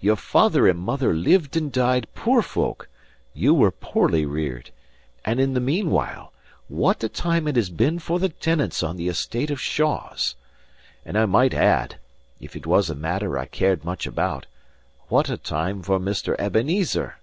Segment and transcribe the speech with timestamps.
[0.00, 2.88] Your father and mother lived and died poor folk;
[3.34, 4.70] you were poorly reared;
[5.22, 6.32] and in the meanwhile,
[6.66, 10.34] what a time it has been for the tenants on the estate of Shaws!
[11.04, 11.96] And I might add
[12.40, 14.46] (if it was a matter I cared much about)
[15.08, 16.34] what a time for Mr.
[16.38, 17.16] Ebenezer!"